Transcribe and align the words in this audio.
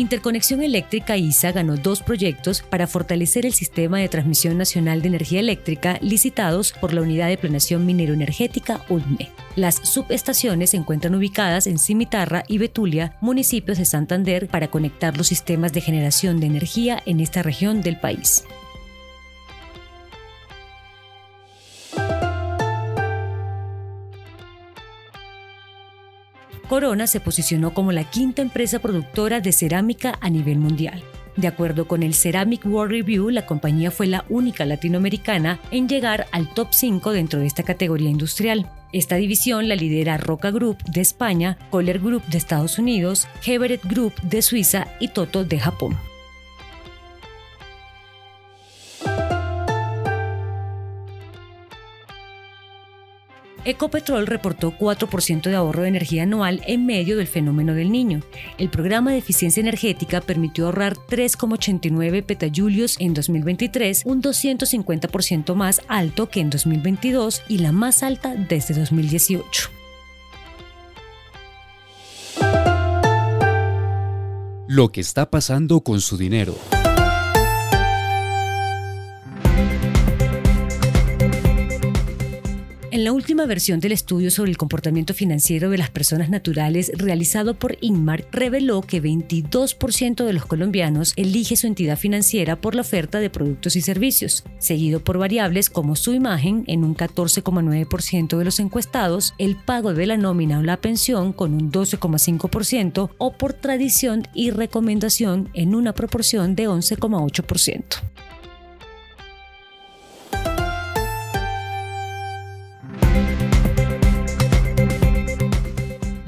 Interconexión 0.00 0.62
Eléctrica 0.62 1.18
ISA 1.18 1.52
ganó 1.52 1.76
dos 1.76 2.02
proyectos 2.02 2.62
para 2.62 2.86
fortalecer 2.86 3.44
el 3.44 3.52
sistema 3.52 3.98
de 3.98 4.08
transmisión 4.08 4.56
nacional 4.56 5.02
de 5.02 5.08
energía 5.08 5.40
eléctrica 5.40 5.98
licitados 6.00 6.72
por 6.72 6.94
la 6.94 7.02
Unidad 7.02 7.28
de 7.28 7.36
Planeación 7.36 7.84
Minero-Energética 7.84 8.80
UNME. 8.88 9.28
Las 9.56 9.74
subestaciones 9.74 10.70
se 10.70 10.78
encuentran 10.78 11.14
ubicadas 11.14 11.66
en 11.66 11.78
Cimitarra 11.78 12.44
y 12.48 12.56
Betulia, 12.56 13.18
municipios 13.20 13.76
de 13.76 13.84
Santander, 13.84 14.48
para 14.48 14.68
conectar 14.68 15.18
los 15.18 15.26
sistemas 15.26 15.74
de 15.74 15.82
generación 15.82 16.40
de 16.40 16.46
energía 16.46 17.02
en 17.04 17.20
esta 17.20 17.42
región 17.42 17.82
del 17.82 18.00
país. 18.00 18.44
Corona 26.70 27.08
se 27.08 27.18
posicionó 27.18 27.74
como 27.74 27.90
la 27.90 28.04
quinta 28.04 28.42
empresa 28.42 28.78
productora 28.78 29.40
de 29.40 29.50
cerámica 29.50 30.16
a 30.20 30.30
nivel 30.30 30.60
mundial. 30.60 31.02
De 31.34 31.48
acuerdo 31.48 31.88
con 31.88 32.04
el 32.04 32.14
Ceramic 32.14 32.64
World 32.64 32.92
Review, 32.92 33.30
la 33.30 33.44
compañía 33.44 33.90
fue 33.90 34.06
la 34.06 34.24
única 34.28 34.64
latinoamericana 34.64 35.58
en 35.72 35.88
llegar 35.88 36.28
al 36.30 36.54
top 36.54 36.68
5 36.70 37.10
dentro 37.10 37.40
de 37.40 37.46
esta 37.46 37.64
categoría 37.64 38.08
industrial. 38.08 38.70
Esta 38.92 39.16
división 39.16 39.68
la 39.68 39.74
lidera 39.74 40.16
Roca 40.16 40.52
Group 40.52 40.80
de 40.84 41.00
España, 41.00 41.58
Kohler 41.70 41.98
Group 41.98 42.24
de 42.26 42.38
Estados 42.38 42.78
Unidos, 42.78 43.26
Heberet 43.44 43.84
Group 43.84 44.14
de 44.22 44.40
Suiza 44.40 44.86
y 45.00 45.08
Toto 45.08 45.44
de 45.44 45.58
Japón. 45.58 46.09
Ecopetrol 53.70 54.26
reportó 54.26 54.72
4% 54.76 55.42
de 55.42 55.54
ahorro 55.54 55.82
de 55.82 55.88
energía 55.88 56.24
anual 56.24 56.62
en 56.66 56.86
medio 56.86 57.16
del 57.16 57.26
fenómeno 57.26 57.74
del 57.74 57.90
niño. 57.90 58.20
El 58.58 58.68
programa 58.68 59.12
de 59.12 59.18
eficiencia 59.18 59.60
energética 59.60 60.20
permitió 60.20 60.66
ahorrar 60.66 60.96
3,89 60.96 62.24
petajulios 62.24 62.96
en 62.98 63.14
2023, 63.14 64.02
un 64.04 64.22
250% 64.22 65.54
más 65.54 65.82
alto 65.88 66.28
que 66.28 66.40
en 66.40 66.50
2022 66.50 67.42
y 67.48 67.58
la 67.58 67.72
más 67.72 68.02
alta 68.02 68.34
desde 68.34 68.74
2018. 68.74 69.70
Lo 74.66 74.92
que 74.92 75.00
está 75.00 75.30
pasando 75.30 75.80
con 75.80 76.00
su 76.00 76.16
dinero. 76.16 76.54
En 82.92 83.04
la 83.04 83.12
última 83.12 83.46
versión 83.46 83.78
del 83.78 83.92
estudio 83.92 84.32
sobre 84.32 84.50
el 84.50 84.56
comportamiento 84.56 85.14
financiero 85.14 85.70
de 85.70 85.78
las 85.78 85.90
personas 85.90 86.28
naturales 86.28 86.90
realizado 86.96 87.54
por 87.54 87.76
INMAR 87.80 88.26
reveló 88.32 88.82
que 88.82 89.00
22% 89.00 90.24
de 90.24 90.32
los 90.32 90.44
colombianos 90.44 91.12
elige 91.14 91.54
su 91.54 91.68
entidad 91.68 91.96
financiera 91.96 92.56
por 92.56 92.74
la 92.74 92.80
oferta 92.80 93.20
de 93.20 93.30
productos 93.30 93.76
y 93.76 93.80
servicios, 93.80 94.42
seguido 94.58 95.04
por 95.04 95.18
variables 95.18 95.70
como 95.70 95.94
su 95.94 96.14
imagen 96.14 96.64
en 96.66 96.82
un 96.82 96.96
14,9% 96.96 98.36
de 98.36 98.44
los 98.44 98.58
encuestados, 98.58 99.34
el 99.38 99.54
pago 99.54 99.94
de 99.94 100.08
la 100.08 100.16
nómina 100.16 100.58
o 100.58 100.62
la 100.64 100.80
pensión 100.80 101.32
con 101.32 101.54
un 101.54 101.70
12,5% 101.70 103.10
o 103.18 103.32
por 103.34 103.52
tradición 103.52 104.26
y 104.34 104.50
recomendación 104.50 105.48
en 105.54 105.76
una 105.76 105.94
proporción 105.94 106.56
de 106.56 106.68
11,8%. 106.68 107.84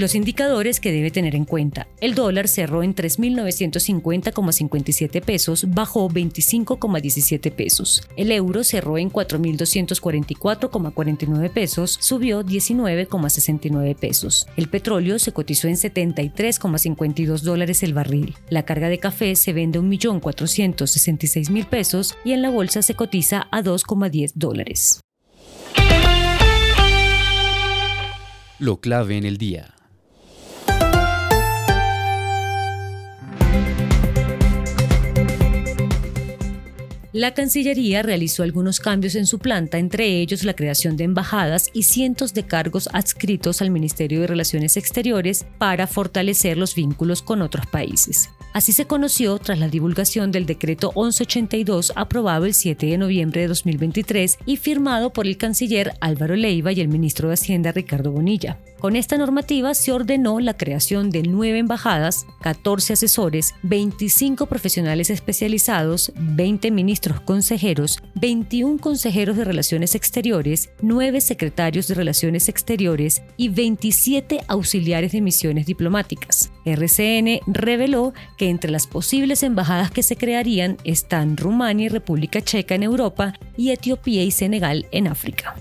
Los 0.00 0.14
indicadores 0.14 0.80
que 0.80 0.92
debe 0.92 1.10
tener 1.10 1.34
en 1.34 1.44
cuenta. 1.44 1.86
El 2.00 2.14
dólar 2.14 2.48
cerró 2.48 2.82
en 2.82 2.94
3.950,57 2.94 5.22
pesos, 5.22 5.66
bajó 5.68 6.08
25,17 6.08 7.52
pesos. 7.52 8.08
El 8.16 8.32
euro 8.32 8.64
cerró 8.64 8.96
en 8.96 9.12
4.244,49 9.12 11.50
pesos, 11.50 11.98
subió 12.00 12.42
19,69 12.42 13.94
pesos. 13.94 14.46
El 14.56 14.70
petróleo 14.70 15.18
se 15.18 15.32
cotizó 15.32 15.68
en 15.68 15.74
73,52 15.74 17.42
dólares 17.42 17.82
el 17.82 17.92
barril. 17.92 18.36
La 18.48 18.64
carga 18.64 18.88
de 18.88 18.96
café 18.96 19.36
se 19.36 19.52
vende 19.52 19.80
a 19.80 19.82
1.466.000 19.82 21.66
pesos 21.66 22.16
y 22.24 22.32
en 22.32 22.40
la 22.40 22.48
bolsa 22.48 22.80
se 22.80 22.94
cotiza 22.94 23.48
a 23.50 23.62
2,10 23.62 24.32
dólares. 24.34 25.00
Lo 28.58 28.80
clave 28.80 29.18
en 29.18 29.26
el 29.26 29.36
día. 29.36 29.74
La 37.12 37.34
Cancillería 37.34 38.02
realizó 38.02 38.44
algunos 38.44 38.78
cambios 38.78 39.16
en 39.16 39.26
su 39.26 39.40
planta, 39.40 39.78
entre 39.78 40.20
ellos 40.20 40.44
la 40.44 40.54
creación 40.54 40.96
de 40.96 41.02
embajadas 41.02 41.68
y 41.72 41.82
cientos 41.82 42.34
de 42.34 42.44
cargos 42.44 42.88
adscritos 42.92 43.60
al 43.62 43.72
Ministerio 43.72 44.20
de 44.20 44.28
Relaciones 44.28 44.76
Exteriores 44.76 45.44
para 45.58 45.88
fortalecer 45.88 46.56
los 46.56 46.76
vínculos 46.76 47.22
con 47.22 47.42
otros 47.42 47.66
países. 47.66 48.30
Así 48.52 48.72
se 48.72 48.86
conoció 48.86 49.38
tras 49.38 49.60
la 49.60 49.68
divulgación 49.68 50.32
del 50.32 50.44
decreto 50.44 50.88
1182 50.96 51.92
aprobado 51.94 52.46
el 52.46 52.54
7 52.54 52.86
de 52.86 52.98
noviembre 52.98 53.42
de 53.42 53.46
2023 53.46 54.38
y 54.44 54.56
firmado 54.56 55.12
por 55.12 55.28
el 55.28 55.36
canciller 55.36 55.94
Álvaro 56.00 56.34
Leiva 56.34 56.72
y 56.72 56.80
el 56.80 56.88
ministro 56.88 57.28
de 57.28 57.34
Hacienda 57.34 57.70
Ricardo 57.70 58.10
Bonilla. 58.10 58.58
Con 58.80 58.96
esta 58.96 59.18
normativa 59.18 59.74
se 59.74 59.92
ordenó 59.92 60.40
la 60.40 60.56
creación 60.56 61.10
de 61.10 61.22
nueve 61.22 61.58
embajadas, 61.58 62.26
14 62.40 62.94
asesores, 62.94 63.54
25 63.62 64.46
profesionales 64.46 65.10
especializados, 65.10 66.12
20 66.16 66.70
ministros 66.70 67.20
consejeros, 67.20 67.98
21 68.14 68.78
consejeros 68.78 69.36
de 69.36 69.44
Relaciones 69.44 69.94
Exteriores, 69.94 70.70
9 70.80 71.20
secretarios 71.20 71.88
de 71.88 71.94
Relaciones 71.94 72.48
Exteriores 72.48 73.22
y 73.36 73.50
27 73.50 74.40
auxiliares 74.48 75.12
de 75.12 75.20
misiones 75.20 75.66
diplomáticas. 75.66 76.50
RCN 76.64 77.40
reveló 77.46 78.12
que 78.36 78.48
entre 78.48 78.70
las 78.70 78.86
posibles 78.86 79.42
embajadas 79.42 79.90
que 79.90 80.02
se 80.02 80.16
crearían 80.16 80.76
están 80.84 81.36
Rumania 81.36 81.86
y 81.86 81.88
República 81.88 82.40
Checa 82.40 82.74
en 82.74 82.82
Europa 82.82 83.34
y 83.56 83.70
Etiopía 83.70 84.22
y 84.22 84.30
Senegal 84.30 84.86
en 84.92 85.06
África. 85.06 85.56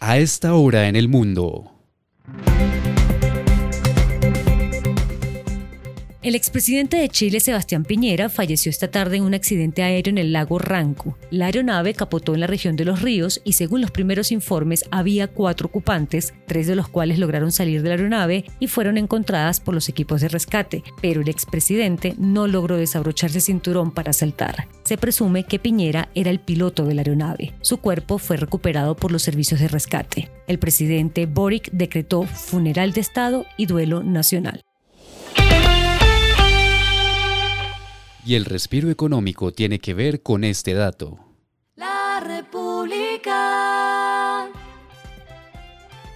A 0.00 0.18
esta 0.18 0.54
hora 0.54 0.88
en 0.88 0.94
el 0.94 1.08
mundo. 1.08 1.75
El 6.26 6.34
expresidente 6.34 6.96
de 6.96 7.08
Chile, 7.08 7.38
Sebastián 7.38 7.84
Piñera, 7.84 8.28
falleció 8.28 8.68
esta 8.68 8.90
tarde 8.90 9.18
en 9.18 9.22
un 9.22 9.34
accidente 9.34 9.84
aéreo 9.84 10.10
en 10.10 10.18
el 10.18 10.32
lago 10.32 10.58
Ranco. 10.58 11.16
La 11.30 11.46
aeronave 11.46 11.94
capotó 11.94 12.34
en 12.34 12.40
la 12.40 12.48
región 12.48 12.74
de 12.74 12.84
Los 12.84 13.00
Ríos 13.00 13.40
y 13.44 13.52
según 13.52 13.80
los 13.80 13.92
primeros 13.92 14.32
informes 14.32 14.86
había 14.90 15.28
cuatro 15.28 15.68
ocupantes, 15.68 16.34
tres 16.48 16.66
de 16.66 16.74
los 16.74 16.88
cuales 16.88 17.20
lograron 17.20 17.52
salir 17.52 17.80
de 17.80 17.90
la 17.90 17.94
aeronave 17.94 18.44
y 18.58 18.66
fueron 18.66 18.98
encontradas 18.98 19.60
por 19.60 19.72
los 19.72 19.88
equipos 19.88 20.20
de 20.20 20.26
rescate, 20.26 20.82
pero 21.00 21.20
el 21.20 21.28
expresidente 21.28 22.16
no 22.18 22.48
logró 22.48 22.76
desabrocharse 22.76 23.40
cinturón 23.40 23.92
para 23.92 24.12
saltar. 24.12 24.66
Se 24.82 24.98
presume 24.98 25.44
que 25.44 25.60
Piñera 25.60 26.08
era 26.16 26.32
el 26.32 26.40
piloto 26.40 26.86
de 26.86 26.94
la 26.94 27.02
aeronave. 27.02 27.54
Su 27.60 27.76
cuerpo 27.76 28.18
fue 28.18 28.36
recuperado 28.36 28.96
por 28.96 29.12
los 29.12 29.22
servicios 29.22 29.60
de 29.60 29.68
rescate. 29.68 30.28
El 30.48 30.58
presidente 30.58 31.26
Boric 31.26 31.70
decretó 31.70 32.24
funeral 32.24 32.90
de 32.90 33.00
Estado 33.00 33.46
y 33.56 33.66
duelo 33.66 34.02
nacional. 34.02 34.64
Y 38.26 38.34
el 38.34 38.44
respiro 38.44 38.90
económico 38.90 39.52
tiene 39.52 39.78
que 39.78 39.94
ver 39.94 40.20
con 40.20 40.42
este 40.42 40.74
dato. 40.74 41.20
La 41.76 42.18
República. 42.18 43.32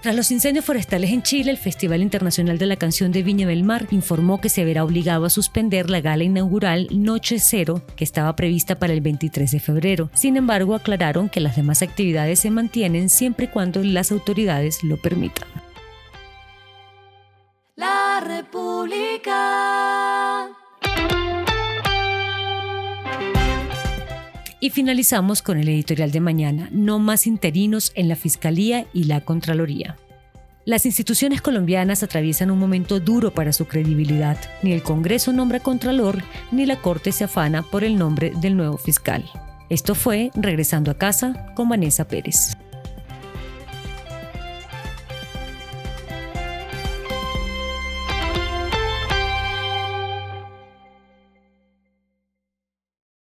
Tras 0.02 0.16
los 0.16 0.32
incendios 0.32 0.64
forestales 0.64 1.10
en 1.10 1.22
Chile, 1.22 1.52
el 1.52 1.56
Festival 1.56 2.02
Internacional 2.02 2.58
de 2.58 2.66
la 2.66 2.74
Canción 2.74 3.12
de 3.12 3.22
Viña 3.22 3.46
del 3.46 3.62
Mar 3.62 3.86
informó 3.92 4.40
que 4.40 4.48
se 4.48 4.64
verá 4.64 4.82
obligado 4.82 5.24
a 5.24 5.30
suspender 5.30 5.88
la 5.88 6.00
gala 6.00 6.24
inaugural 6.24 6.88
Noche 6.90 7.38
Cero, 7.38 7.82
que 7.94 8.02
estaba 8.02 8.34
prevista 8.34 8.76
para 8.76 8.92
el 8.92 9.02
23 9.02 9.48
de 9.48 9.60
febrero. 9.60 10.10
Sin 10.12 10.36
embargo, 10.36 10.74
aclararon 10.74 11.28
que 11.28 11.38
las 11.38 11.54
demás 11.54 11.80
actividades 11.80 12.40
se 12.40 12.50
mantienen 12.50 13.08
siempre 13.08 13.44
y 13.44 13.48
cuando 13.48 13.84
las 13.84 14.10
autoridades 14.10 14.82
lo 14.82 14.96
permitan. 14.96 15.59
Y 24.60 24.70
finalizamos 24.70 25.40
con 25.40 25.58
el 25.58 25.68
editorial 25.68 26.12
de 26.12 26.20
mañana, 26.20 26.68
no 26.70 26.98
más 26.98 27.26
interinos 27.26 27.92
en 27.94 28.08
la 28.08 28.16
Fiscalía 28.16 28.86
y 28.92 29.04
la 29.04 29.22
Contraloría. 29.22 29.96
Las 30.66 30.84
instituciones 30.84 31.40
colombianas 31.40 32.02
atraviesan 32.02 32.50
un 32.50 32.58
momento 32.58 33.00
duro 33.00 33.32
para 33.32 33.54
su 33.54 33.64
credibilidad. 33.64 34.36
Ni 34.62 34.72
el 34.72 34.82
Congreso 34.82 35.32
nombra 35.32 35.60
Contralor, 35.60 36.22
ni 36.52 36.66
la 36.66 36.76
Corte 36.76 37.10
se 37.10 37.24
afana 37.24 37.62
por 37.62 37.84
el 37.84 37.96
nombre 37.96 38.32
del 38.42 38.56
nuevo 38.56 38.76
fiscal. 38.76 39.24
Esto 39.70 39.94
fue 39.94 40.30
Regresando 40.34 40.90
a 40.90 40.98
casa 40.98 41.46
con 41.54 41.68
Vanessa 41.70 42.06
Pérez. 42.06 42.58